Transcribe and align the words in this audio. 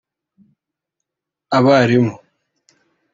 abarimu 1.57 2.13